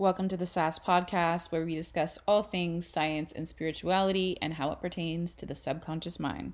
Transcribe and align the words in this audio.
Welcome 0.00 0.28
to 0.28 0.36
the 0.36 0.46
SAS 0.46 0.78
podcast, 0.78 1.50
where 1.50 1.64
we 1.64 1.74
discuss 1.74 2.20
all 2.28 2.44
things 2.44 2.86
science 2.86 3.32
and 3.32 3.48
spirituality 3.48 4.38
and 4.40 4.54
how 4.54 4.70
it 4.70 4.80
pertains 4.80 5.34
to 5.34 5.44
the 5.44 5.56
subconscious 5.56 6.20
mind. 6.20 6.52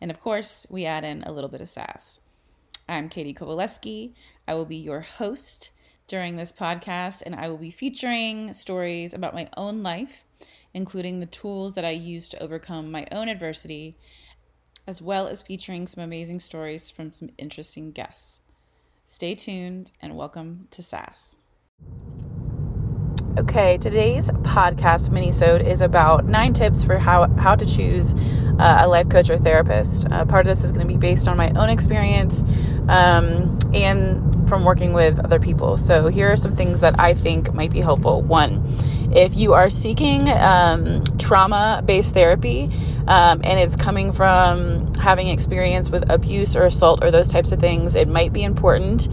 And 0.00 0.08
of 0.08 0.20
course, 0.20 0.68
we 0.70 0.86
add 0.86 1.02
in 1.02 1.24
a 1.24 1.32
little 1.32 1.50
bit 1.50 1.60
of 1.60 1.68
sass. 1.68 2.20
I'm 2.88 3.08
Katie 3.08 3.34
Kovaleski. 3.34 4.12
I 4.46 4.54
will 4.54 4.66
be 4.66 4.76
your 4.76 5.00
host 5.00 5.70
during 6.06 6.36
this 6.36 6.52
podcast, 6.52 7.24
and 7.26 7.34
I 7.34 7.48
will 7.48 7.58
be 7.58 7.72
featuring 7.72 8.52
stories 8.52 9.12
about 9.12 9.34
my 9.34 9.48
own 9.56 9.82
life, 9.82 10.24
including 10.72 11.18
the 11.18 11.26
tools 11.26 11.74
that 11.74 11.84
I 11.84 11.90
use 11.90 12.28
to 12.28 12.40
overcome 12.40 12.92
my 12.92 13.08
own 13.10 13.28
adversity, 13.28 13.96
as 14.86 15.02
well 15.02 15.26
as 15.26 15.42
featuring 15.42 15.88
some 15.88 16.04
amazing 16.04 16.38
stories 16.38 16.92
from 16.92 17.10
some 17.10 17.30
interesting 17.36 17.90
guests. 17.90 18.42
Stay 19.06 19.34
tuned 19.34 19.90
and 20.00 20.16
welcome 20.16 20.68
to 20.70 20.84
SAS. 20.84 21.36
Okay, 23.38 23.76
today's 23.76 24.30
podcast 24.30 25.10
minisode 25.10 25.62
is 25.62 25.82
about 25.82 26.24
nine 26.24 26.54
tips 26.54 26.82
for 26.82 26.96
how, 26.96 27.28
how 27.34 27.54
to 27.54 27.66
choose 27.66 28.14
uh, 28.58 28.78
a 28.80 28.88
life 28.88 29.10
coach 29.10 29.28
or 29.28 29.36
therapist. 29.36 30.10
Uh, 30.10 30.24
part 30.24 30.46
of 30.46 30.56
this 30.56 30.64
is 30.64 30.72
going 30.72 30.86
to 30.86 30.90
be 30.90 30.96
based 30.96 31.28
on 31.28 31.36
my 31.36 31.50
own 31.50 31.68
experience 31.68 32.42
um, 32.88 33.58
and 33.74 34.48
from 34.48 34.64
working 34.64 34.94
with 34.94 35.18
other 35.22 35.38
people. 35.38 35.76
So, 35.76 36.06
here 36.06 36.32
are 36.32 36.36
some 36.36 36.56
things 36.56 36.80
that 36.80 36.98
I 36.98 37.12
think 37.12 37.52
might 37.52 37.70
be 37.70 37.82
helpful. 37.82 38.22
One, 38.22 38.74
if 39.14 39.36
you 39.36 39.52
are 39.52 39.68
seeking 39.68 40.30
um, 40.30 41.04
trauma 41.18 41.82
based 41.84 42.14
therapy 42.14 42.70
um, 43.06 43.42
and 43.44 43.60
it's 43.60 43.76
coming 43.76 44.12
from 44.12 44.94
having 44.94 45.28
experience 45.28 45.90
with 45.90 46.08
abuse 46.08 46.56
or 46.56 46.64
assault 46.64 47.04
or 47.04 47.10
those 47.10 47.28
types 47.28 47.52
of 47.52 47.60
things, 47.60 47.96
it 47.96 48.08
might 48.08 48.32
be 48.32 48.44
important 48.44 49.08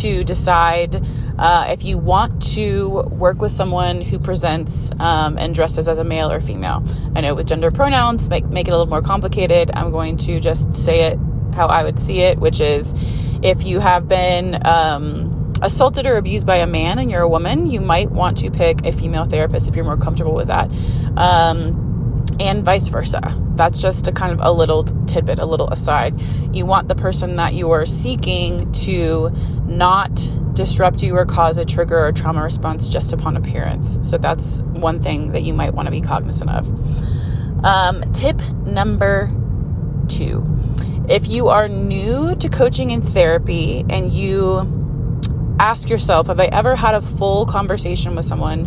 to 0.00 0.24
decide 0.24 1.06
uh, 1.38 1.66
if 1.68 1.84
you 1.84 1.98
want 1.98 2.42
to 2.54 3.02
work 3.10 3.40
with 3.40 3.52
someone 3.52 4.00
who 4.00 4.18
presents 4.18 4.90
um, 4.98 5.38
and 5.38 5.54
dresses 5.54 5.88
as 5.88 5.98
a 5.98 6.04
male 6.04 6.30
or 6.30 6.40
female. 6.40 6.82
I 7.14 7.20
know 7.20 7.34
with 7.34 7.46
gender 7.46 7.70
pronouns 7.70 8.28
make, 8.28 8.44
make 8.46 8.66
it 8.66 8.72
a 8.72 8.74
little 8.74 8.90
more 8.90 9.02
complicated. 9.02 9.70
I'm 9.72 9.90
going 9.90 10.16
to 10.18 10.40
just 10.40 10.74
say 10.74 11.02
it 11.02 11.18
how 11.54 11.66
I 11.66 11.84
would 11.84 11.98
see 11.98 12.20
it, 12.20 12.38
which 12.38 12.60
is 12.60 12.92
if 13.42 13.64
you 13.64 13.78
have 13.80 14.08
been 14.08 14.64
um, 14.66 15.52
assaulted 15.62 16.06
or 16.06 16.16
abused 16.16 16.46
by 16.46 16.56
a 16.56 16.66
man 16.66 16.98
and 16.98 17.10
you're 17.10 17.22
a 17.22 17.28
woman, 17.28 17.70
you 17.70 17.80
might 17.80 18.10
want 18.10 18.38
to 18.38 18.50
pick 18.50 18.84
a 18.84 18.92
female 18.92 19.24
therapist 19.24 19.68
if 19.68 19.76
you're 19.76 19.84
more 19.84 19.96
comfortable 19.96 20.34
with 20.34 20.48
that. 20.48 20.70
Um, 21.16 21.84
and 22.40 22.64
vice 22.64 22.88
versa. 22.88 23.20
That's 23.54 23.80
just 23.80 24.06
a 24.06 24.12
kind 24.12 24.32
of 24.32 24.40
a 24.40 24.52
little 24.52 24.84
tidbit, 25.06 25.38
a 25.38 25.46
little 25.46 25.68
aside. 25.70 26.20
You 26.52 26.66
want 26.66 26.88
the 26.88 26.94
person 26.94 27.36
that 27.36 27.54
you 27.54 27.70
are 27.72 27.86
seeking 27.86 28.70
to 28.72 29.30
not 29.66 30.16
disrupt 30.58 31.02
you 31.02 31.16
or 31.16 31.24
cause 31.24 31.56
a 31.56 31.64
trigger 31.64 32.04
or 32.04 32.12
trauma 32.12 32.42
response 32.42 32.88
just 32.88 33.12
upon 33.12 33.36
appearance. 33.36 33.98
So 34.02 34.18
that's 34.18 34.60
one 34.60 35.00
thing 35.00 35.32
that 35.32 35.44
you 35.44 35.54
might 35.54 35.72
want 35.72 35.86
to 35.86 35.90
be 35.90 36.00
cognizant 36.00 36.50
of. 36.50 37.64
Um, 37.64 38.12
tip 38.12 38.40
number 38.66 39.32
two 40.08 40.44
if 41.08 41.26
you 41.26 41.48
are 41.48 41.68
new 41.68 42.34
to 42.36 42.48
coaching 42.50 42.92
and 42.92 43.02
therapy 43.02 43.82
and 43.88 44.12
you 44.12 45.56
ask 45.58 45.88
yourself, 45.88 46.26
have 46.26 46.38
I 46.38 46.46
ever 46.46 46.76
had 46.76 46.94
a 46.94 47.00
full 47.00 47.46
conversation 47.46 48.14
with 48.14 48.26
someone 48.26 48.66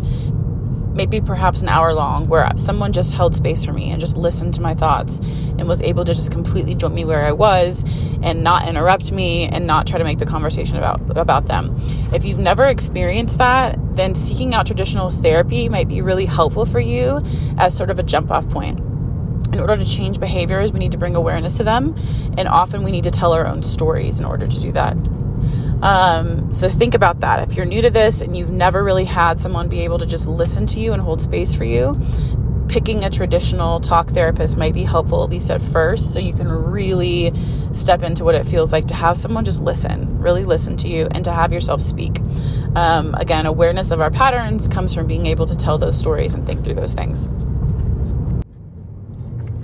maybe 0.93 1.21
perhaps 1.21 1.61
an 1.61 1.69
hour 1.69 1.93
long 1.93 2.27
where 2.27 2.49
someone 2.57 2.91
just 2.91 3.13
held 3.13 3.35
space 3.35 3.63
for 3.63 3.73
me 3.73 3.91
and 3.91 3.99
just 4.01 4.17
listened 4.17 4.53
to 4.53 4.61
my 4.61 4.73
thoughts 4.73 5.19
and 5.19 5.67
was 5.67 5.81
able 5.81 6.05
to 6.05 6.13
just 6.13 6.31
completely 6.31 6.75
join 6.75 6.93
me 6.93 7.05
where 7.05 7.25
I 7.25 7.31
was 7.31 7.83
and 8.21 8.43
not 8.43 8.67
interrupt 8.67 9.11
me 9.11 9.47
and 9.47 9.65
not 9.65 9.87
try 9.87 9.97
to 9.97 10.03
make 10.03 10.19
the 10.19 10.25
conversation 10.25 10.77
about 10.77 11.01
about 11.17 11.47
them. 11.47 11.75
If 12.13 12.23
you've 12.23 12.39
never 12.39 12.65
experienced 12.65 13.37
that, 13.37 13.77
then 13.95 14.15
seeking 14.15 14.53
out 14.53 14.65
traditional 14.65 15.11
therapy 15.11 15.69
might 15.69 15.87
be 15.87 16.01
really 16.01 16.25
helpful 16.25 16.65
for 16.65 16.79
you 16.79 17.21
as 17.57 17.75
sort 17.75 17.89
of 17.89 17.99
a 17.99 18.03
jump 18.03 18.31
off 18.31 18.47
point. 18.49 18.79
In 19.53 19.59
order 19.59 19.75
to 19.75 19.85
change 19.85 20.19
behaviors, 20.19 20.71
we 20.71 20.79
need 20.79 20.93
to 20.93 20.97
bring 20.97 21.13
awareness 21.13 21.57
to 21.57 21.63
them, 21.63 21.95
and 22.37 22.47
often 22.47 22.83
we 22.83 22.91
need 22.91 23.03
to 23.03 23.11
tell 23.11 23.33
our 23.33 23.45
own 23.45 23.63
stories 23.63 24.19
in 24.19 24.25
order 24.25 24.47
to 24.47 24.61
do 24.61 24.71
that. 24.71 24.95
Um, 25.81 26.53
so 26.53 26.69
think 26.69 26.93
about 26.93 27.21
that. 27.21 27.47
If 27.49 27.55
you're 27.55 27.65
new 27.65 27.81
to 27.81 27.89
this 27.89 28.21
and 28.21 28.37
you've 28.37 28.51
never 28.51 28.83
really 28.83 29.05
had 29.05 29.39
someone 29.39 29.67
be 29.67 29.81
able 29.81 29.99
to 29.99 30.05
just 30.05 30.27
listen 30.27 30.65
to 30.67 30.79
you 30.79 30.93
and 30.93 31.01
hold 31.01 31.21
space 31.21 31.55
for 31.55 31.63
you, 31.63 31.99
picking 32.67 33.03
a 33.03 33.09
traditional 33.09 33.79
talk 33.81 34.09
therapist 34.11 34.57
might 34.57 34.73
be 34.73 34.83
helpful, 34.83 35.23
at 35.23 35.29
least 35.29 35.51
at 35.51 35.61
first, 35.61 36.13
so 36.13 36.19
you 36.19 36.33
can 36.33 36.47
really 36.47 37.33
step 37.73 38.03
into 38.03 38.23
what 38.23 38.35
it 38.35 38.45
feels 38.45 38.71
like 38.71 38.87
to 38.87 38.93
have 38.93 39.17
someone 39.17 39.43
just 39.43 39.61
listen, 39.61 40.19
really 40.19 40.45
listen 40.45 40.77
to 40.77 40.87
you, 40.87 41.07
and 41.11 41.25
to 41.25 41.31
have 41.31 41.51
yourself 41.51 41.81
speak. 41.81 42.19
Um, 42.75 43.13
again, 43.15 43.45
awareness 43.45 43.91
of 43.91 43.99
our 43.99 44.11
patterns 44.11 44.67
comes 44.67 44.93
from 44.93 45.07
being 45.07 45.25
able 45.25 45.45
to 45.47 45.57
tell 45.57 45.77
those 45.77 45.97
stories 45.97 46.33
and 46.33 46.45
think 46.45 46.63
through 46.63 46.75
those 46.75 46.93
things 46.93 47.27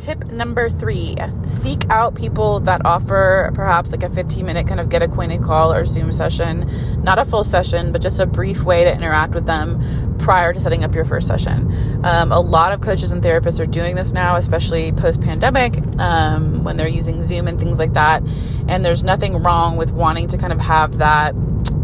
tip 0.08 0.32
number 0.32 0.70
three 0.70 1.18
seek 1.44 1.84
out 1.90 2.16
people 2.16 2.62
that 2.62 2.86
offer 2.86 3.52
perhaps 3.54 3.92
like 3.92 4.04
a 4.04 4.10
15 4.10 4.46
minute 4.46 4.66
kind 4.66 4.80
of 4.80 4.88
get 4.88 5.02
acquainted 5.02 5.44
call 5.44 5.74
or 5.74 5.84
Zoom 5.84 6.14
session. 6.14 7.04
Not 7.04 7.20
a 7.20 7.26
full 7.26 7.44
session, 7.44 7.92
but 7.92 8.02
just 8.02 8.22
a 8.22 8.26
brief 8.26 8.64
way 8.64 8.86
to 8.86 8.94
interact 8.94 9.34
with 9.34 9.46
them 9.46 10.16
prior 10.18 10.54
to 10.54 10.62
setting 10.62 10.86
up 10.86 10.96
your 10.96 11.04
first 11.04 11.28
session. 11.28 11.70
Um, 12.06 12.32
a 12.32 12.40
lot 12.40 12.72
of 12.72 12.80
coaches 12.80 13.12
and 13.12 13.22
therapists 13.22 13.60
are 13.60 13.66
doing 13.66 13.96
this 13.96 14.14
now, 14.14 14.38
especially 14.38 14.94
post 14.94 15.20
pandemic 15.20 15.78
um, 16.00 16.64
when 16.64 16.78
they're 16.78 16.88
using 16.88 17.22
Zoom 17.22 17.46
and 17.46 17.60
things 17.60 17.78
like 17.78 17.92
that. 17.92 18.24
And 18.70 18.86
there's 18.86 19.04
nothing 19.04 19.44
wrong 19.44 19.76
with 19.76 19.92
wanting 19.92 20.30
to 20.30 20.38
kind 20.38 20.54
of 20.54 20.62
have 20.62 21.00
that 21.00 21.36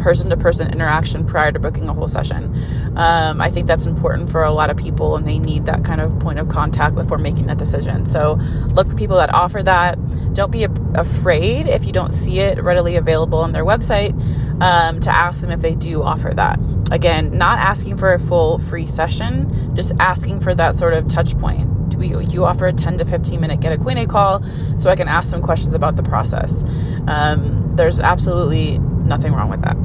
person 0.04 0.30
to 0.30 0.38
person 0.38 0.70
interaction 0.72 1.26
prior 1.26 1.52
to 1.52 1.60
booking 1.60 1.90
a 1.90 1.94
whole 1.94 2.08
session. 2.10 2.54
Um, 2.98 3.40
I 3.40 3.50
think 3.50 3.68
that's 3.68 3.86
important 3.86 4.30
for 4.30 4.44
a 4.44 4.52
lot 4.52 4.70
of 4.70 4.76
people, 4.76 5.16
and 5.16 5.26
they 5.26 5.40
need 5.40 5.66
that 5.66 5.86
kind 5.86 6.02
of 6.02 6.20
point 6.20 6.40
of 6.40 6.50
contact 6.50 6.94
before 6.94 7.18
making 7.18 7.48
that 7.48 7.58
decision. 7.58 8.06
So 8.06 8.34
look 8.74 8.88
for 8.88 8.96
people 8.96 9.16
that 9.18 9.34
offer 9.34 9.64
that. 9.64 9.98
Don't 10.34 10.52
be 10.52 10.66
afraid 10.96 11.68
if 11.68 11.86
you 11.86 11.94
don't 11.94 12.12
see 12.12 12.40
it 12.40 12.62
readily 12.62 12.98
available 12.98 13.40
on 13.40 13.54
their 13.54 13.64
website 13.64 14.14
um, 14.62 15.00
to 15.00 15.10
ask 15.10 15.42
them 15.42 15.52
if 15.52 15.62
they 15.62 15.74
do 15.74 16.04
offer 16.04 16.32
that. 16.36 16.60
Again, 16.92 17.38
not 17.38 17.58
asking 17.60 17.98
for 17.98 18.14
a 18.14 18.20
full 18.20 18.58
free 18.58 18.86
session, 18.86 19.74
just 19.74 19.94
asking 20.00 20.42
for 20.42 20.54
that 20.54 20.76
sort 20.76 20.94
of 20.94 21.08
touch 21.08 21.38
point. 21.40 21.90
Do 21.90 21.98
we, 21.98 22.26
you 22.26 22.46
offer 22.46 22.68
a 22.68 22.74
10 22.74 22.98
to 22.98 23.06
15 23.06 23.40
minute 23.40 23.62
get 23.62 23.72
acquainted 23.72 24.10
call 24.10 24.44
so 24.78 24.90
I 24.90 24.96
can 24.96 25.08
ask 25.08 25.30
some 25.30 25.42
questions 25.42 25.74
about 25.74 25.96
the 25.96 26.04
process? 26.04 26.64
Um, 27.08 27.76
there's 27.76 28.00
absolutely 28.00 28.80
nothing 28.80 29.34
wrong 29.34 29.50
with 29.50 29.62
that. 29.62 29.78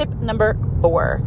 Tip 0.00 0.08
number 0.22 0.56
four 0.80 1.20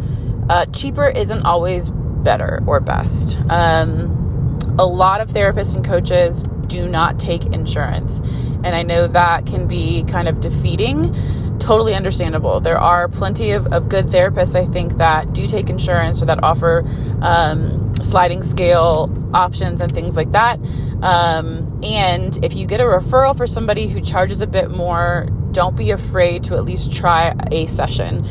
uh, 0.50 0.66
cheaper 0.66 1.08
isn't 1.08 1.46
always 1.46 1.92
better 1.92 2.60
or 2.66 2.80
best. 2.80 3.38
Um, 3.52 4.58
a 4.80 4.86
lot 4.86 5.22
of 5.22 5.30
therapists 5.30 5.76
and 5.76 5.86
coaches 5.86 6.42
do 6.66 6.90
not 6.90 7.20
take 7.20 7.46
insurance. 7.46 8.20
And 8.64 8.70
I 8.70 8.82
know 8.82 9.06
that 9.06 9.46
can 9.46 9.68
be 9.68 10.04
kind 10.06 10.28
of 10.28 10.40
defeating. 10.40 11.16
Totally 11.60 11.94
understandable. 11.94 12.62
There 12.62 12.80
are 12.80 13.08
plenty 13.08 13.52
of, 13.52 13.72
of 13.72 13.90
good 13.90 14.08
therapists, 14.08 14.56
I 14.56 14.66
think, 14.66 14.98
that 14.98 15.34
do 15.34 15.46
take 15.46 15.70
insurance 15.70 16.24
or 16.24 16.26
that 16.26 16.44
offer 16.44 16.84
um, 17.22 17.94
sliding 18.02 18.42
scale 18.42 19.16
options 19.36 19.82
and 19.82 19.94
things 19.94 20.18
like 20.18 20.32
that. 20.32 20.60
Um, 21.04 21.80
and 21.84 22.44
if 22.44 22.56
you 22.56 22.66
get 22.66 22.80
a 22.80 22.86
referral 22.86 23.38
for 23.38 23.46
somebody 23.46 23.88
who 23.88 24.02
charges 24.02 24.42
a 24.42 24.48
bit 24.48 24.72
more, 24.72 25.28
don't 25.52 25.76
be 25.76 25.92
afraid 25.92 26.44
to 26.46 26.56
at 26.56 26.66
least 26.66 26.92
try 26.92 27.36
a 27.52 27.68
session. 27.68 28.26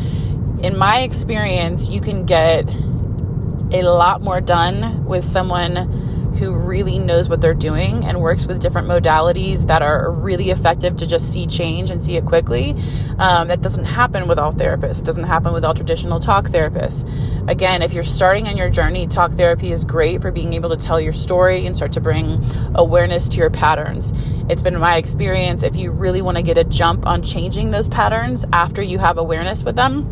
In 0.62 0.78
my 0.78 1.00
experience, 1.00 1.88
you 1.88 2.00
can 2.00 2.24
get 2.24 2.68
a 2.68 3.82
lot 3.82 4.22
more 4.22 4.40
done 4.40 5.04
with 5.06 5.24
someone 5.24 6.34
who 6.38 6.54
really 6.54 7.00
knows 7.00 7.28
what 7.28 7.40
they're 7.40 7.52
doing 7.52 8.04
and 8.04 8.20
works 8.20 8.46
with 8.46 8.60
different 8.60 8.86
modalities 8.86 9.66
that 9.66 9.82
are 9.82 10.12
really 10.12 10.50
effective 10.50 10.96
to 10.98 11.06
just 11.06 11.32
see 11.32 11.48
change 11.48 11.90
and 11.90 12.00
see 12.00 12.16
it 12.16 12.24
quickly. 12.24 12.76
Um, 13.18 13.48
that 13.48 13.60
doesn't 13.60 13.86
happen 13.86 14.28
with 14.28 14.38
all 14.38 14.52
therapists. 14.52 15.00
It 15.00 15.04
doesn't 15.04 15.24
happen 15.24 15.52
with 15.52 15.64
all 15.64 15.74
traditional 15.74 16.20
talk 16.20 16.46
therapists. 16.46 17.08
Again, 17.50 17.82
if 17.82 17.92
you're 17.92 18.04
starting 18.04 18.46
on 18.46 18.56
your 18.56 18.70
journey, 18.70 19.08
talk 19.08 19.32
therapy 19.32 19.72
is 19.72 19.82
great 19.82 20.22
for 20.22 20.30
being 20.30 20.52
able 20.52 20.70
to 20.70 20.76
tell 20.76 21.00
your 21.00 21.12
story 21.12 21.66
and 21.66 21.76
start 21.76 21.90
to 21.92 22.00
bring 22.00 22.40
awareness 22.76 23.28
to 23.30 23.38
your 23.38 23.50
patterns. 23.50 24.12
It's 24.48 24.62
been 24.62 24.78
my 24.78 24.96
experience 24.96 25.64
if 25.64 25.74
you 25.74 25.90
really 25.90 26.22
want 26.22 26.36
to 26.36 26.42
get 26.44 26.56
a 26.56 26.62
jump 26.62 27.04
on 27.04 27.22
changing 27.22 27.72
those 27.72 27.88
patterns 27.88 28.44
after 28.52 28.80
you 28.80 28.98
have 28.98 29.18
awareness 29.18 29.64
with 29.64 29.74
them 29.74 30.08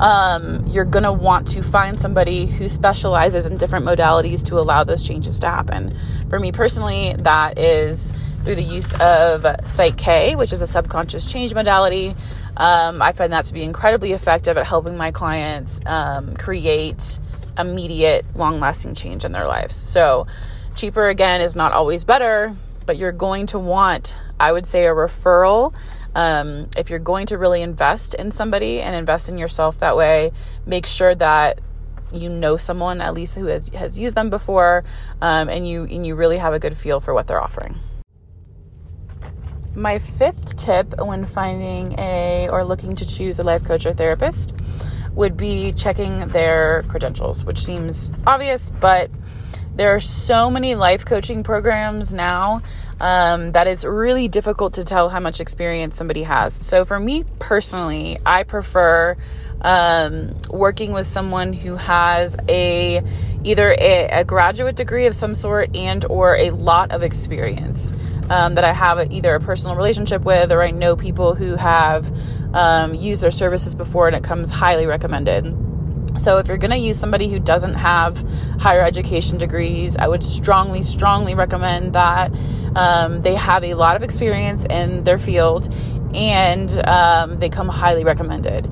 um, 0.00 0.66
you're 0.66 0.84
going 0.84 1.04
to 1.04 1.12
want 1.12 1.48
to 1.48 1.62
find 1.62 2.00
somebody 2.00 2.46
who 2.46 2.68
specializes 2.68 3.46
in 3.46 3.56
different 3.56 3.84
modalities 3.86 4.44
to 4.46 4.58
allow 4.58 4.84
those 4.84 5.06
changes 5.06 5.38
to 5.40 5.48
happen. 5.48 5.96
For 6.28 6.38
me 6.38 6.52
personally, 6.52 7.14
that 7.18 7.58
is 7.58 8.12
through 8.44 8.54
the 8.54 8.62
use 8.62 8.94
of 8.94 9.44
Psych-K, 9.68 10.36
which 10.36 10.52
is 10.52 10.62
a 10.62 10.66
subconscious 10.66 11.30
change 11.30 11.52
modality. 11.54 12.14
Um, 12.56 13.02
I 13.02 13.12
find 13.12 13.32
that 13.32 13.46
to 13.46 13.52
be 13.52 13.62
incredibly 13.62 14.12
effective 14.12 14.56
at 14.56 14.66
helping 14.66 14.96
my 14.96 15.10
clients 15.10 15.80
um, 15.86 16.36
create 16.36 17.18
immediate, 17.58 18.24
long 18.36 18.60
lasting 18.60 18.94
change 18.94 19.24
in 19.24 19.32
their 19.32 19.46
lives. 19.46 19.74
So, 19.74 20.26
cheaper 20.76 21.08
again 21.08 21.40
is 21.40 21.56
not 21.56 21.72
always 21.72 22.04
better, 22.04 22.54
but 22.86 22.96
you're 22.96 23.12
going 23.12 23.46
to 23.48 23.58
want, 23.58 24.14
I 24.38 24.52
would 24.52 24.66
say, 24.66 24.86
a 24.86 24.90
referral 24.90 25.74
Um, 26.14 26.68
if 26.76 26.90
you're 26.90 26.98
going 26.98 27.26
to 27.26 27.38
really 27.38 27.62
invest 27.62 28.14
in 28.14 28.30
somebody 28.30 28.80
and 28.80 28.94
invest 28.94 29.28
in 29.28 29.38
yourself 29.38 29.80
that 29.80 29.96
way, 29.96 30.30
make 30.66 30.86
sure 30.86 31.14
that 31.14 31.60
you 32.12 32.28
know 32.28 32.56
someone 32.56 33.00
at 33.00 33.14
least 33.14 33.34
who 33.34 33.46
has, 33.46 33.68
has 33.70 33.98
used 33.98 34.14
them 34.14 34.30
before 34.30 34.84
um, 35.20 35.48
and 35.48 35.68
you 35.68 35.84
and 35.84 36.06
you 36.06 36.14
really 36.14 36.38
have 36.38 36.54
a 36.54 36.58
good 36.58 36.76
feel 36.76 37.00
for 37.00 37.14
what 37.14 37.26
they're 37.26 37.42
offering. 37.42 37.78
My 39.74 39.98
fifth 39.98 40.56
tip 40.56 40.98
when 41.00 41.24
finding 41.24 41.94
a 41.98 42.48
or 42.50 42.64
looking 42.64 42.96
to 42.96 43.06
choose 43.06 43.38
a 43.38 43.42
life 43.42 43.62
coach 43.62 43.86
or 43.86 43.92
therapist 43.92 44.52
would 45.12 45.36
be 45.36 45.72
checking 45.72 46.18
their 46.28 46.84
credentials 46.88 47.44
which 47.44 47.58
seems 47.58 48.10
obvious 48.26 48.70
but 48.80 49.10
there 49.78 49.94
are 49.94 50.00
so 50.00 50.50
many 50.50 50.74
life 50.74 51.04
coaching 51.04 51.44
programs 51.44 52.12
now 52.12 52.62
um, 53.00 53.52
that 53.52 53.68
it's 53.68 53.84
really 53.84 54.26
difficult 54.26 54.74
to 54.74 54.82
tell 54.82 55.08
how 55.08 55.20
much 55.20 55.40
experience 55.40 55.96
somebody 55.96 56.24
has. 56.24 56.52
So, 56.52 56.84
for 56.84 56.98
me 56.98 57.24
personally, 57.38 58.18
I 58.26 58.42
prefer 58.42 59.16
um, 59.60 60.34
working 60.50 60.92
with 60.92 61.06
someone 61.06 61.52
who 61.52 61.76
has 61.76 62.36
a 62.48 63.02
either 63.44 63.70
a, 63.78 64.08
a, 64.20 64.24
graduate 64.24 64.74
degree 64.74 65.06
of 65.06 65.14
some 65.14 65.32
sort 65.32 65.76
and 65.76 66.04
or 66.06 66.36
a 66.36 66.50
lot 66.50 66.90
of 66.90 67.04
experience 67.04 67.92
um, 68.30 68.54
that 68.54 68.64
I 68.64 68.72
have 68.72 69.12
either 69.12 69.34
a 69.34 69.40
personal 69.40 69.76
relationship 69.76 70.24
with 70.24 70.50
or 70.50 70.62
I 70.62 70.72
know 70.72 70.96
people 70.96 71.34
who 71.34 71.54
have 71.54 72.12
um, 72.52 72.94
used 72.94 73.22
their 73.22 73.30
services 73.30 73.74
before 73.74 74.08
and 74.08 74.16
it 74.16 74.24
comes 74.24 74.50
highly 74.50 74.86
recommended. 74.86 75.44
So, 76.16 76.38
if 76.38 76.48
you're 76.48 76.58
going 76.58 76.70
to 76.70 76.78
use 76.78 76.98
somebody 76.98 77.28
who 77.28 77.38
doesn't 77.38 77.74
have 77.74 78.16
higher 78.60 78.82
education 78.82 79.38
degrees, 79.38 79.96
I 79.96 80.08
would 80.08 80.24
strongly, 80.24 80.82
strongly 80.82 81.34
recommend 81.34 81.92
that 81.94 82.32
um, 82.74 83.20
they 83.20 83.34
have 83.34 83.64
a 83.64 83.74
lot 83.74 83.96
of 83.96 84.02
experience 84.02 84.64
in 84.64 85.04
their 85.04 85.18
field 85.18 85.72
and 86.14 86.70
um, 86.86 87.36
they 87.38 87.48
come 87.48 87.68
highly 87.68 88.04
recommended. 88.04 88.66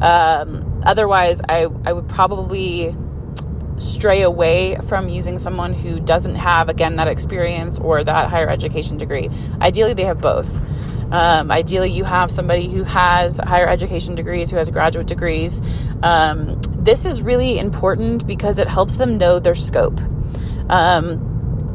Um, 0.00 0.82
otherwise, 0.84 1.40
I, 1.48 1.66
I 1.84 1.92
would 1.92 2.08
probably 2.08 2.94
stray 3.78 4.22
away 4.22 4.76
from 4.88 5.08
using 5.08 5.38
someone 5.38 5.72
who 5.72 6.00
doesn't 6.00 6.34
have, 6.34 6.68
again, 6.68 6.96
that 6.96 7.08
experience 7.08 7.78
or 7.78 8.04
that 8.04 8.28
higher 8.28 8.48
education 8.48 8.96
degree. 8.96 9.30
Ideally, 9.60 9.94
they 9.94 10.04
have 10.04 10.20
both. 10.20 10.60
Um, 11.10 11.50
ideally, 11.50 11.90
you 11.90 12.04
have 12.04 12.30
somebody 12.30 12.68
who 12.68 12.84
has 12.84 13.38
higher 13.38 13.68
education 13.68 14.14
degrees, 14.14 14.50
who 14.50 14.56
has 14.56 14.70
graduate 14.70 15.06
degrees. 15.06 15.60
Um, 16.02 16.60
this 16.82 17.04
is 17.04 17.22
really 17.22 17.58
important 17.58 18.26
because 18.26 18.58
it 18.58 18.68
helps 18.68 18.96
them 18.96 19.16
know 19.16 19.38
their 19.38 19.54
scope. 19.54 20.00
Um, 20.68 21.28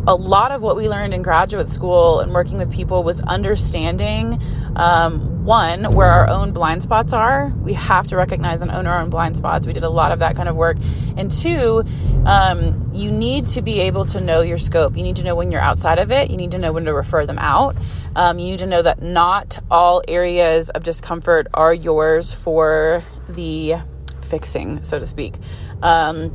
a 0.07 0.15
lot 0.15 0.51
of 0.51 0.61
what 0.61 0.77
we 0.77 0.87
learned 0.87 1.13
in 1.13 1.21
graduate 1.21 1.67
school 1.67 2.21
and 2.21 2.33
working 2.33 2.57
with 2.57 2.71
people 2.71 3.03
was 3.03 3.19
understanding 3.21 4.41
um, 4.77 5.43
one, 5.43 5.91
where 5.95 6.07
our 6.07 6.29
own 6.29 6.53
blind 6.53 6.81
spots 6.81 7.11
are. 7.11 7.53
We 7.61 7.73
have 7.73 8.07
to 8.07 8.15
recognize 8.15 8.61
and 8.61 8.71
own 8.71 8.87
our 8.87 8.99
own 8.99 9.09
blind 9.09 9.35
spots. 9.35 9.67
We 9.67 9.73
did 9.73 9.83
a 9.83 9.89
lot 9.89 10.13
of 10.13 10.19
that 10.19 10.35
kind 10.37 10.47
of 10.47 10.55
work. 10.55 10.77
And 11.17 11.29
two, 11.29 11.83
um, 12.25 12.89
you 12.93 13.11
need 13.11 13.47
to 13.47 13.61
be 13.61 13.81
able 13.81 14.05
to 14.05 14.21
know 14.21 14.41
your 14.41 14.57
scope. 14.57 14.95
You 14.95 15.03
need 15.03 15.17
to 15.17 15.25
know 15.25 15.35
when 15.35 15.51
you're 15.51 15.61
outside 15.61 15.99
of 15.99 16.09
it. 16.11 16.31
You 16.31 16.37
need 16.37 16.51
to 16.51 16.57
know 16.57 16.71
when 16.71 16.85
to 16.85 16.93
refer 16.93 17.25
them 17.25 17.39
out. 17.39 17.75
Um, 18.15 18.39
you 18.39 18.51
need 18.51 18.59
to 18.59 18.67
know 18.67 18.81
that 18.81 19.01
not 19.01 19.59
all 19.69 20.03
areas 20.07 20.69
of 20.69 20.83
discomfort 20.83 21.47
are 21.53 21.73
yours 21.73 22.31
for 22.33 23.03
the 23.27 23.75
fixing, 24.27 24.83
so 24.83 24.99
to 24.99 25.05
speak. 25.05 25.35
Um, 25.81 26.31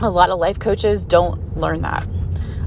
a 0.00 0.10
lot 0.10 0.30
of 0.30 0.38
life 0.38 0.58
coaches 0.58 1.06
don't 1.06 1.56
learn 1.56 1.82
that. 1.82 2.06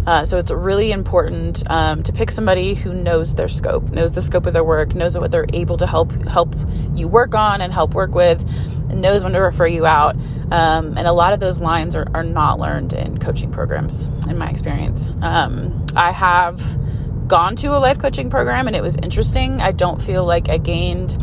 Uh, 0.05 0.25
so 0.25 0.37
it's 0.37 0.49
really 0.49 0.91
important 0.91 1.63
um, 1.69 2.01
to 2.01 2.11
pick 2.11 2.31
somebody 2.31 2.73
who 2.73 2.93
knows 2.93 3.35
their 3.35 3.47
scope, 3.47 3.91
knows 3.91 4.15
the 4.15 4.21
scope 4.21 4.47
of 4.47 4.53
their 4.53 4.63
work, 4.63 4.95
knows 4.95 5.17
what 5.17 5.29
they're 5.29 5.45
able 5.53 5.77
to 5.77 5.85
help 5.85 6.11
help 6.25 6.55
you 6.95 7.07
work 7.07 7.35
on 7.35 7.61
and 7.61 7.71
help 7.71 7.93
work 7.93 8.15
with, 8.15 8.41
and 8.89 8.99
knows 8.99 9.23
when 9.23 9.33
to 9.33 9.39
refer 9.39 9.67
you 9.67 9.85
out. 9.85 10.15
Um, 10.51 10.97
and 10.97 11.07
a 11.07 11.13
lot 11.13 11.33
of 11.33 11.39
those 11.39 11.61
lines 11.61 11.95
are, 11.95 12.07
are 12.15 12.23
not 12.23 12.59
learned 12.59 12.93
in 12.93 13.19
coaching 13.19 13.51
programs, 13.51 14.07
in 14.27 14.37
my 14.39 14.49
experience. 14.49 15.11
Um, 15.21 15.85
I 15.95 16.11
have 16.11 16.59
gone 17.27 17.55
to 17.57 17.67
a 17.67 17.79
life 17.79 17.99
coaching 17.99 18.29
program 18.29 18.67
and 18.67 18.75
it 18.75 18.81
was 18.81 18.97
interesting. 18.97 19.61
I 19.61 19.71
don't 19.71 20.01
feel 20.01 20.25
like 20.25 20.49
I 20.49 20.57
gained 20.57 21.13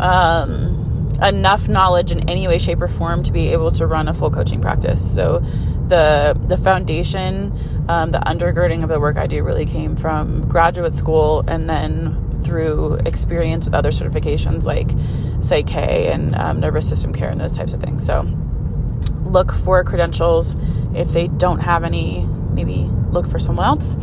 um, 0.00 0.71
enough 1.20 1.68
knowledge 1.68 2.12
in 2.12 2.28
any 2.28 2.46
way, 2.48 2.58
shape, 2.58 2.80
or 2.80 2.88
form 2.88 3.22
to 3.24 3.32
be 3.32 3.48
able 3.48 3.70
to 3.72 3.86
run 3.86 4.08
a 4.08 4.14
full 4.14 4.30
coaching 4.30 4.60
practice. 4.60 5.14
So 5.14 5.40
the 5.88 6.38
the 6.46 6.56
foundation 6.56 7.52
um, 7.88 8.12
the 8.12 8.18
undergirding 8.18 8.82
of 8.82 8.88
the 8.88 9.00
work 9.00 9.16
I 9.16 9.26
do 9.26 9.42
really 9.42 9.66
came 9.66 9.96
from 9.96 10.48
graduate 10.48 10.94
school 10.94 11.44
and 11.48 11.68
then 11.68 12.40
through 12.44 12.94
experience 13.06 13.64
with 13.66 13.74
other 13.74 13.90
certifications 13.90 14.64
like 14.64 14.90
Psych 15.42 15.74
and 15.74 16.34
um, 16.36 16.60
nervous 16.60 16.88
system 16.88 17.12
care 17.12 17.30
and 17.30 17.40
those 17.40 17.56
types 17.56 17.72
of 17.72 17.80
things. 17.80 18.04
So 18.04 18.22
look 19.22 19.52
for 19.52 19.82
credentials. 19.84 20.56
If 20.94 21.08
they 21.12 21.28
don't 21.28 21.60
have 21.60 21.84
any, 21.84 22.24
maybe 22.52 22.88
look 23.10 23.28
for 23.28 23.38
someone 23.38 23.66
else. 23.66 23.94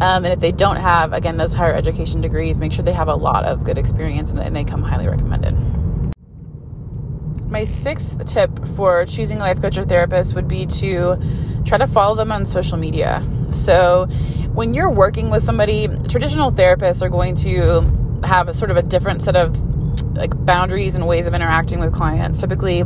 Um, 0.00 0.24
and 0.24 0.28
if 0.28 0.40
they 0.40 0.52
don't 0.52 0.76
have, 0.76 1.12
again, 1.12 1.36
those 1.36 1.52
higher 1.52 1.74
education 1.74 2.20
degrees, 2.20 2.58
make 2.58 2.72
sure 2.72 2.84
they 2.84 2.92
have 2.92 3.08
a 3.08 3.14
lot 3.14 3.44
of 3.44 3.64
good 3.64 3.78
experience 3.78 4.30
and, 4.30 4.38
and 4.38 4.54
they 4.54 4.64
come 4.64 4.82
highly 4.82 5.08
recommended. 5.08 5.54
My 7.50 7.64
sixth 7.64 8.24
tip 8.26 8.50
for 8.76 9.06
choosing 9.06 9.38
a 9.38 9.40
life 9.40 9.60
coach 9.60 9.78
or 9.78 9.84
therapist 9.84 10.34
would 10.34 10.48
be 10.48 10.66
to 10.66 11.18
try 11.64 11.78
to 11.78 11.86
follow 11.86 12.14
them 12.14 12.30
on 12.30 12.44
social 12.44 12.76
media. 12.76 13.26
So, 13.48 14.06
when 14.52 14.74
you're 14.74 14.90
working 14.90 15.30
with 15.30 15.42
somebody, 15.42 15.88
traditional 16.08 16.50
therapists 16.50 17.00
are 17.00 17.08
going 17.08 17.36
to 17.36 18.20
have 18.22 18.48
a 18.48 18.54
sort 18.54 18.70
of 18.70 18.76
a 18.76 18.82
different 18.82 19.22
set 19.22 19.34
of 19.34 19.56
like 20.14 20.32
boundaries 20.44 20.94
and 20.94 21.06
ways 21.06 21.26
of 21.26 21.32
interacting 21.32 21.80
with 21.80 21.94
clients. 21.94 22.40
Typically, 22.40 22.84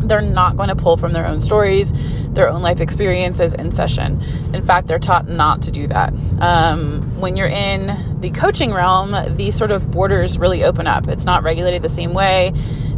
they're 0.00 0.20
not 0.20 0.56
going 0.56 0.68
to 0.68 0.76
pull 0.76 0.96
from 0.96 1.12
their 1.12 1.26
own 1.26 1.38
stories, 1.38 1.92
their 2.30 2.48
own 2.48 2.62
life 2.62 2.80
experiences 2.80 3.54
in 3.54 3.70
session. 3.70 4.20
In 4.52 4.62
fact, 4.62 4.88
they're 4.88 4.98
taught 4.98 5.28
not 5.28 5.62
to 5.62 5.70
do 5.70 5.86
that. 5.88 6.12
Um, 6.40 7.20
when 7.20 7.36
you're 7.36 7.46
in 7.46 8.20
the 8.20 8.30
coaching 8.30 8.72
realm, 8.72 9.36
these 9.36 9.54
sort 9.54 9.70
of 9.70 9.92
borders 9.92 10.38
really 10.38 10.64
open 10.64 10.88
up. 10.88 11.06
It's 11.06 11.24
not 11.24 11.44
regulated 11.44 11.82
the 11.82 11.88
same 11.88 12.14
way 12.14 12.52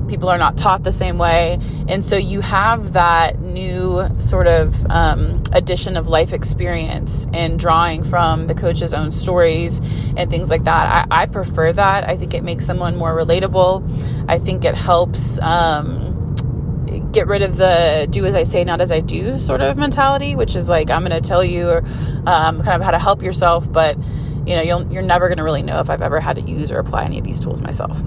people 0.09 0.29
are 0.29 0.39
not 0.39 0.57
taught 0.57 0.83
the 0.83 0.93
same 0.93 1.19
way. 1.19 1.59
And 1.89 2.05
so 2.05 2.17
you 2.17 2.41
have 2.41 2.93
that 2.95 3.41
new 3.41 4.09
sort 4.19 4.47
of 4.47 4.87
um, 4.91 5.43
addition 5.53 5.97
of 5.97 6.09
life 6.09 6.33
experience 6.33 7.27
and 7.33 7.59
drawing 7.59 8.05
from 8.05 8.47
the 8.47 8.55
coach's 8.55 8.95
own 8.95 9.11
stories 9.11 9.81
and 10.17 10.31
things 10.31 10.51
like 10.51 10.65
that. 10.65 11.07
I, 11.11 11.23
I 11.23 11.27
prefer 11.27 11.73
that. 11.73 12.09
I 12.09 12.17
think 12.17 12.35
it 12.35 12.43
makes 12.43 12.67
someone 12.67 12.97
more 12.97 13.15
relatable. 13.15 14.27
I 14.29 14.39
think 14.39 14.65
it 14.65 14.75
helps. 14.75 15.39
Um, 15.41 16.07
get 17.13 17.27
rid 17.27 17.43
of 17.43 17.57
the 17.57 18.07
do 18.11 18.27
as 18.27 18.35
I 18.35 18.43
say, 18.43 18.65
not 18.65 18.81
as 18.81 18.93
I 18.93 19.01
do 19.01 19.39
sort 19.39 19.61
of 19.61 19.77
mentality, 19.77 20.35
which 20.35 20.57
is 20.57 20.69
like 20.69 20.91
I'm 20.91 21.05
going 21.05 21.23
to 21.23 21.27
tell 21.27 21.45
you 21.45 21.69
um, 22.27 22.63
kind 22.63 22.69
of 22.69 22.83
how 22.83 22.91
to 22.91 22.99
help 22.99 23.23
yourself, 23.23 23.71
but 23.71 23.97
you 24.47 24.57
know 24.57 24.63
you're 24.63 25.03
never 25.03 25.29
going 25.29 25.39
to 25.39 25.45
really 25.45 25.63
know 25.63 25.81
if 25.81 25.91
I've 25.91 26.03
ever 26.03 26.21
had 26.21 26.37
to 26.37 26.43
use 26.43 26.73
or 26.73 26.79
apply 26.79 27.05
any 27.05 27.19
of 27.19 27.25
these 27.25 27.41
tools 27.41 27.61
myself. 27.61 27.99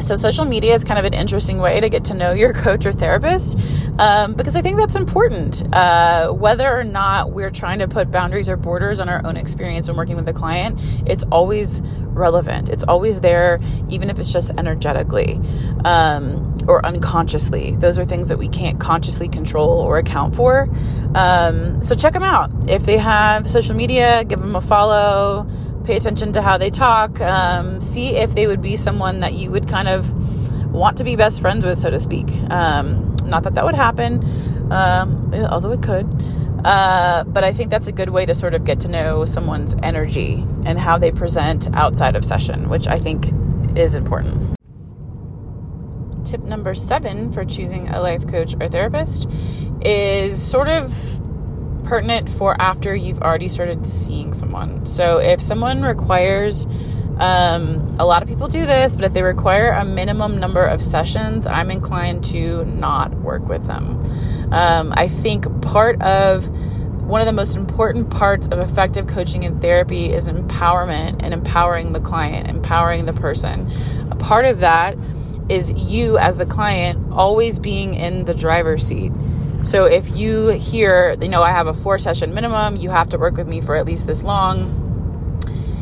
So, 0.00 0.14
social 0.14 0.44
media 0.44 0.74
is 0.74 0.84
kind 0.84 0.98
of 0.98 1.04
an 1.04 1.12
interesting 1.12 1.58
way 1.58 1.80
to 1.80 1.88
get 1.88 2.04
to 2.04 2.14
know 2.14 2.32
your 2.32 2.52
coach 2.64 2.86
or 2.86 2.92
therapist 2.92 3.58
um, 3.98 4.34
because 4.34 4.54
I 4.54 4.62
think 4.62 4.76
that's 4.76 4.94
important. 4.94 5.62
Uh, 5.74 6.30
whether 6.30 6.72
or 6.72 6.84
not 6.84 7.32
we're 7.32 7.50
trying 7.50 7.80
to 7.80 7.88
put 7.88 8.10
boundaries 8.10 8.48
or 8.48 8.56
borders 8.56 9.00
on 9.00 9.08
our 9.08 9.24
own 9.26 9.36
experience 9.36 9.88
when 9.88 9.96
working 9.96 10.14
with 10.14 10.28
a 10.28 10.32
client, 10.32 10.78
it's 11.06 11.24
always 11.32 11.80
relevant. 12.06 12.68
It's 12.68 12.84
always 12.84 13.20
there, 13.20 13.58
even 13.88 14.08
if 14.08 14.18
it's 14.18 14.32
just 14.32 14.50
energetically 14.50 15.40
um, 15.84 16.56
or 16.68 16.84
unconsciously. 16.86 17.74
Those 17.76 17.98
are 17.98 18.04
things 18.04 18.28
that 18.28 18.38
we 18.38 18.48
can't 18.48 18.78
consciously 18.78 19.28
control 19.28 19.80
or 19.80 19.98
account 19.98 20.34
for. 20.34 20.68
Um, 21.16 21.82
so, 21.82 21.96
check 21.96 22.12
them 22.12 22.22
out. 22.22 22.50
If 22.70 22.84
they 22.84 22.98
have 22.98 23.50
social 23.50 23.74
media, 23.74 24.22
give 24.22 24.38
them 24.38 24.54
a 24.54 24.60
follow 24.60 25.48
pay 25.88 25.96
attention 25.96 26.34
to 26.34 26.42
how 26.42 26.58
they 26.58 26.68
talk, 26.68 27.18
um, 27.22 27.80
see 27.80 28.10
if 28.10 28.34
they 28.34 28.46
would 28.46 28.60
be 28.60 28.76
someone 28.76 29.20
that 29.20 29.32
you 29.32 29.50
would 29.50 29.66
kind 29.66 29.88
of 29.88 30.12
want 30.70 30.98
to 30.98 31.02
be 31.02 31.16
best 31.16 31.40
friends 31.40 31.64
with, 31.64 31.78
so 31.78 31.88
to 31.88 31.98
speak. 31.98 32.28
Um, 32.50 33.16
not 33.24 33.42
that 33.44 33.54
that 33.54 33.64
would 33.64 33.74
happen, 33.74 34.22
um, 34.70 35.32
although 35.50 35.72
it 35.72 35.82
could. 35.82 36.06
Uh, 36.62 37.24
but 37.24 37.42
I 37.42 37.54
think 37.54 37.70
that's 37.70 37.86
a 37.86 37.92
good 37.92 38.10
way 38.10 38.26
to 38.26 38.34
sort 38.34 38.52
of 38.52 38.64
get 38.64 38.80
to 38.80 38.88
know 38.88 39.24
someone's 39.24 39.74
energy 39.82 40.44
and 40.66 40.78
how 40.78 40.98
they 40.98 41.10
present 41.10 41.74
outside 41.74 42.16
of 42.16 42.22
session, 42.22 42.68
which 42.68 42.86
I 42.86 42.98
think 42.98 43.32
is 43.74 43.94
important. 43.94 44.56
Tip 46.26 46.42
number 46.42 46.74
seven 46.74 47.32
for 47.32 47.46
choosing 47.46 47.88
a 47.88 48.02
life 48.02 48.28
coach 48.28 48.54
or 48.60 48.68
therapist 48.68 49.26
is 49.80 50.38
sort 50.38 50.68
of 50.68 50.92
pertinent 51.88 52.28
for 52.28 52.54
after 52.60 52.94
you've 52.94 53.22
already 53.22 53.48
started 53.48 53.86
seeing 53.86 54.34
someone. 54.34 54.84
So 54.84 55.18
if 55.18 55.40
someone 55.40 55.80
requires, 55.80 56.66
um, 57.18 57.96
a 57.98 58.04
lot 58.04 58.20
of 58.20 58.28
people 58.28 58.46
do 58.46 58.66
this, 58.66 58.94
but 58.94 59.06
if 59.06 59.14
they 59.14 59.22
require 59.22 59.70
a 59.70 59.86
minimum 59.86 60.38
number 60.38 60.62
of 60.62 60.82
sessions, 60.82 61.46
I'm 61.46 61.70
inclined 61.70 62.24
to 62.26 62.66
not 62.66 63.14
work 63.14 63.48
with 63.48 63.66
them. 63.66 64.04
Um, 64.52 64.92
I 64.98 65.08
think 65.08 65.62
part 65.62 66.00
of 66.02 66.46
one 67.08 67.22
of 67.22 67.26
the 67.26 67.32
most 67.32 67.56
important 67.56 68.10
parts 68.10 68.48
of 68.48 68.58
effective 68.58 69.06
coaching 69.06 69.46
and 69.46 69.62
therapy 69.62 70.12
is 70.12 70.28
empowerment 70.28 71.22
and 71.22 71.32
empowering 71.32 71.92
the 71.92 72.00
client, 72.00 72.48
empowering 72.48 73.06
the 73.06 73.14
person. 73.14 73.72
A 74.10 74.14
part 74.14 74.44
of 74.44 74.58
that 74.58 74.94
is 75.48 75.72
you 75.72 76.18
as 76.18 76.36
the 76.36 76.44
client 76.44 77.12
always 77.12 77.58
being 77.58 77.94
in 77.94 78.26
the 78.26 78.34
driver's 78.34 78.86
seat. 78.86 79.10
So 79.60 79.86
if 79.86 80.16
you 80.16 80.48
hear, 80.48 81.16
you 81.20 81.28
know, 81.28 81.42
I 81.42 81.50
have 81.50 81.66
a 81.66 81.74
four 81.74 81.98
session 81.98 82.32
minimum, 82.32 82.76
you 82.76 82.90
have 82.90 83.08
to 83.10 83.18
work 83.18 83.36
with 83.36 83.48
me 83.48 83.60
for 83.60 83.74
at 83.76 83.86
least 83.86 84.06
this 84.06 84.22
long, 84.22 84.60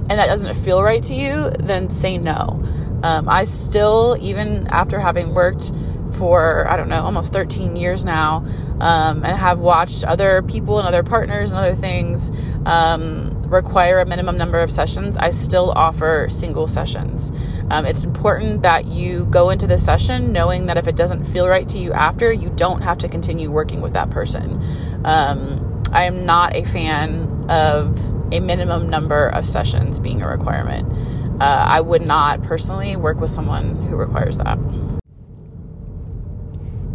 and 0.08 0.18
that 0.18 0.26
doesn't 0.26 0.54
feel 0.56 0.82
right 0.82 1.02
to 1.04 1.14
you, 1.14 1.50
then 1.58 1.90
say 1.90 2.16
no. 2.16 2.62
Um, 3.02 3.28
I 3.28 3.44
still, 3.44 4.16
even 4.20 4.66
after 4.68 4.98
having 4.98 5.34
worked 5.34 5.72
for, 6.14 6.66
I 6.68 6.76
don't 6.76 6.88
know, 6.88 7.02
almost 7.02 7.32
13 7.32 7.76
years 7.76 8.04
now, 8.04 8.44
um, 8.80 9.24
and 9.24 9.36
have 9.36 9.58
watched 9.58 10.04
other 10.04 10.42
people 10.42 10.78
and 10.78 10.88
other 10.88 11.02
partners 11.02 11.50
and 11.50 11.58
other 11.58 11.74
things 11.74 12.30
um, 12.64 13.35
require 13.46 14.00
a 14.00 14.06
minimum 14.06 14.36
number 14.36 14.60
of 14.60 14.70
sessions, 14.70 15.16
I 15.16 15.30
still 15.30 15.72
offer 15.72 16.26
single 16.28 16.68
sessions. 16.68 17.30
Um, 17.70 17.86
it's 17.86 18.04
important 18.04 18.62
that 18.62 18.86
you 18.86 19.26
go 19.26 19.50
into 19.50 19.66
the 19.66 19.78
session 19.78 20.32
knowing 20.32 20.66
that 20.66 20.76
if 20.76 20.86
it 20.86 20.96
doesn't 20.96 21.24
feel 21.24 21.48
right 21.48 21.68
to 21.68 21.78
you 21.78 21.92
after, 21.92 22.32
you 22.32 22.50
don't 22.50 22.82
have 22.82 22.98
to 22.98 23.08
continue 23.08 23.50
working 23.50 23.80
with 23.80 23.92
that 23.94 24.10
person. 24.10 24.62
Um, 25.04 25.82
I 25.92 26.04
am 26.04 26.26
not 26.26 26.54
a 26.54 26.64
fan 26.64 27.46
of 27.48 27.98
a 28.32 28.40
minimum 28.40 28.88
number 28.88 29.28
of 29.28 29.46
sessions 29.46 30.00
being 30.00 30.22
a 30.22 30.28
requirement. 30.28 30.92
Uh, 31.40 31.44
I 31.44 31.80
would 31.80 32.02
not 32.02 32.42
personally 32.42 32.96
work 32.96 33.20
with 33.20 33.30
someone 33.30 33.76
who 33.86 33.96
requires 33.96 34.38
that. 34.38 34.58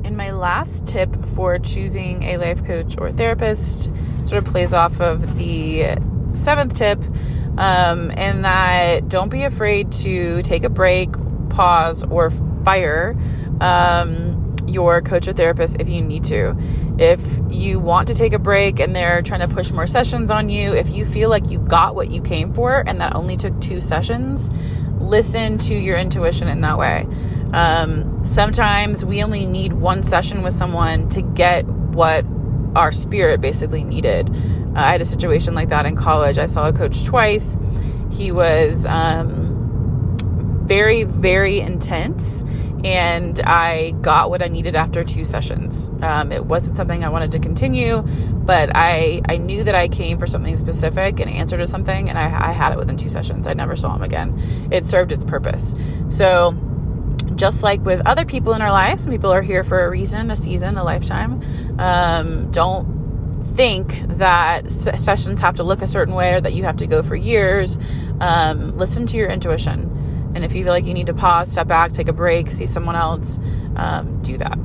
And 0.03 0.17
my 0.17 0.31
last 0.31 0.87
tip 0.87 1.25
for 1.27 1.57
choosing 1.59 2.23
a 2.23 2.37
life 2.37 2.65
coach 2.65 2.95
or 2.97 3.11
therapist 3.11 3.83
sort 4.25 4.43
of 4.43 4.45
plays 4.45 4.73
off 4.73 4.99
of 4.99 5.37
the 5.37 5.95
seventh 6.33 6.75
tip, 6.75 7.01
um, 7.57 8.11
and 8.15 8.45
that 8.45 9.09
don't 9.09 9.29
be 9.29 9.43
afraid 9.43 9.91
to 9.91 10.41
take 10.41 10.63
a 10.63 10.69
break, 10.69 11.09
pause, 11.49 12.03
or 12.03 12.29
fire 12.63 13.17
um, 13.59 14.55
your 14.67 15.01
coach 15.01 15.27
or 15.27 15.33
therapist 15.33 15.77
if 15.79 15.89
you 15.89 16.01
need 16.01 16.23
to. 16.25 16.55
If 16.97 17.21
you 17.49 17.79
want 17.79 18.07
to 18.07 18.13
take 18.13 18.33
a 18.33 18.39
break 18.39 18.79
and 18.79 18.95
they're 18.95 19.21
trying 19.21 19.47
to 19.47 19.47
push 19.47 19.71
more 19.71 19.87
sessions 19.87 20.31
on 20.31 20.49
you, 20.49 20.73
if 20.73 20.89
you 20.89 21.05
feel 21.05 21.29
like 21.29 21.49
you 21.49 21.59
got 21.59 21.95
what 21.95 22.11
you 22.11 22.21
came 22.21 22.53
for 22.53 22.83
and 22.87 23.01
that 23.01 23.15
only 23.15 23.37
took 23.37 23.59
two 23.59 23.81
sessions, 23.81 24.49
listen 24.99 25.57
to 25.59 25.75
your 25.75 25.97
intuition 25.97 26.47
in 26.47 26.61
that 26.61 26.77
way. 26.77 27.05
Um, 27.53 28.23
sometimes 28.23 29.03
we 29.03 29.23
only 29.23 29.45
need 29.45 29.73
one 29.73 30.03
session 30.03 30.41
with 30.41 30.53
someone 30.53 31.09
to 31.09 31.21
get 31.21 31.65
what 31.65 32.25
our 32.75 32.91
spirit 32.91 33.41
basically 33.41 33.83
needed. 33.83 34.29
Uh, 34.75 34.79
I 34.79 34.91
had 34.91 35.01
a 35.01 35.05
situation 35.05 35.53
like 35.53 35.69
that 35.69 35.85
in 35.85 35.95
college. 35.95 36.37
I 36.37 36.45
saw 36.45 36.67
a 36.67 36.73
coach 36.73 37.03
twice. 37.03 37.57
He 38.11 38.31
was 38.31 38.85
um, 38.85 40.15
very, 40.65 41.03
very 41.03 41.59
intense, 41.59 42.43
and 42.83 43.39
I 43.41 43.91
got 44.01 44.29
what 44.29 44.41
I 44.41 44.47
needed 44.47 44.75
after 44.75 45.03
two 45.03 45.23
sessions. 45.23 45.91
Um, 46.01 46.31
it 46.31 46.45
wasn't 46.45 46.77
something 46.77 47.03
I 47.03 47.09
wanted 47.09 47.31
to 47.31 47.39
continue, 47.39 48.01
but 48.01 48.71
I, 48.75 49.21
I 49.27 49.37
knew 49.37 49.63
that 49.63 49.75
I 49.75 49.87
came 49.87 50.17
for 50.17 50.27
something 50.27 50.55
specific, 50.55 51.19
an 51.19 51.29
answer 51.29 51.57
to 51.57 51.67
something, 51.67 52.09
and 52.09 52.17
I, 52.17 52.49
I 52.49 52.51
had 52.51 52.73
it 52.73 52.77
within 52.77 52.97
two 52.97 53.09
sessions. 53.09 53.47
I 53.47 53.53
never 53.53 53.75
saw 53.75 53.95
him 53.95 54.01
again. 54.01 54.69
It 54.71 54.85
served 54.85 55.11
its 55.11 55.23
purpose. 55.23 55.75
So, 56.07 56.55
just 57.35 57.63
like 57.63 57.81
with 57.81 58.01
other 58.05 58.25
people 58.25 58.53
in 58.53 58.61
our 58.61 58.71
lives, 58.71 59.03
some 59.03 59.11
people 59.11 59.31
are 59.31 59.41
here 59.41 59.63
for 59.63 59.85
a 59.85 59.89
reason, 59.89 60.31
a 60.31 60.35
season, 60.35 60.77
a 60.77 60.83
lifetime. 60.83 61.41
Um, 61.79 62.51
don't 62.51 63.00
think 63.41 64.01
that 64.07 64.71
sessions 64.71 65.39
have 65.41 65.55
to 65.55 65.63
look 65.63 65.81
a 65.81 65.87
certain 65.87 66.13
way 66.13 66.33
or 66.33 66.41
that 66.41 66.53
you 66.53 66.63
have 66.63 66.77
to 66.77 66.87
go 66.87 67.03
for 67.03 67.15
years. 67.15 67.77
Um, 68.19 68.77
listen 68.77 69.05
to 69.07 69.17
your 69.17 69.29
intuition. 69.29 70.31
And 70.35 70.45
if 70.45 70.53
you 70.53 70.63
feel 70.63 70.73
like 70.73 70.85
you 70.85 70.93
need 70.93 71.07
to 71.07 71.13
pause, 71.13 71.51
step 71.51 71.67
back, 71.67 71.91
take 71.91 72.07
a 72.07 72.13
break, 72.13 72.47
see 72.49 72.65
someone 72.65 72.95
else, 72.95 73.37
um, 73.75 74.21
do 74.21 74.37
that. 74.37 74.57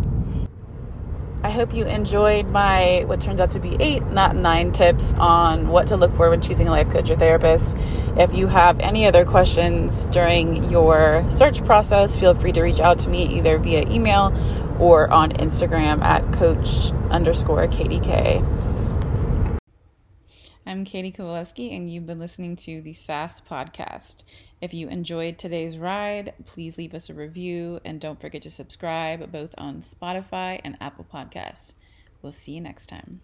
I 1.43 1.51
hope 1.51 1.73
you 1.73 1.87
enjoyed 1.87 2.51
my 2.51 3.05
what 3.07 3.21
turns 3.21 3.41
out 3.41 3.51
to 3.51 3.61
be 3.61 3.77
eight, 3.79 4.05
not 4.09 4.35
nine 4.35 4.73
tips 4.73 5.15
on 5.15 5.69
what 5.69 5.87
to 5.89 5.97
look 5.97 6.13
for 6.15 6.29
when 6.29 6.41
choosing 6.41 6.67
a 6.67 6.73
life 6.73 6.91
coach 6.91 7.09
or 7.09 7.15
therapist. 7.15 7.77
If 8.17 8.35
you 8.35 8.49
have 8.49 8.81
any 8.81 9.07
other 9.07 9.25
questions 9.25 10.07
during 10.07 10.69
your 10.71 11.25
search 11.31 11.65
process, 11.65 12.17
feel 12.17 12.35
free 12.35 12.51
to 12.51 12.63
reach 12.63 12.81
out 12.81 12.99
to 13.01 13.09
me 13.09 13.29
either 13.37 13.59
via 13.59 13.89
email 13.89 14.35
or 14.81 15.09
on 15.13 15.31
Instagram 15.35 16.03
at 16.03 16.33
coach 16.33 16.91
underscore 17.11 17.67
KatieK. 17.69 18.43
I'm 20.69 20.85
Katie 20.85 21.13
Kovaleski, 21.13 21.77
and 21.77 21.89
you've 21.89 22.07
been 22.07 22.19
listening 22.19 22.57
to 22.57 22.81
the 22.81 22.93
SAS 22.93 23.41
podcast. 23.41 24.25
If 24.61 24.75
you 24.75 24.89
enjoyed 24.89 25.39
today's 25.39 25.79
ride, 25.79 26.35
please 26.45 26.77
leave 26.77 26.95
us 26.95 27.09
a 27.09 27.15
review 27.15 27.81
and 27.85 28.01
don't 28.01 28.21
forget 28.21 28.43
to 28.43 28.51
subscribe 28.51 29.31
both 29.31 29.55
on 29.57 29.81
Spotify 29.81 30.61
and 30.65 30.77
Apple 30.81 31.07
Podcasts. 31.13 31.75
We'll 32.21 32.33
see 32.33 32.53
you 32.53 32.61
next 32.61 32.87
time. 32.87 33.21